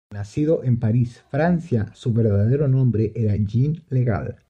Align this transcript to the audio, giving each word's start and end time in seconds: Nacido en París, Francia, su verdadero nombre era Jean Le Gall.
Nacido 0.09 0.63
en 0.63 0.79
París, 0.79 1.23
Francia, 1.29 1.91
su 1.93 2.11
verdadero 2.11 2.67
nombre 2.67 3.11
era 3.15 3.35
Jean 3.35 3.83
Le 3.91 4.03
Gall. 4.03 4.35